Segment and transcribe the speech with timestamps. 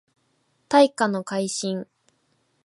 [0.67, 1.85] 大化の改新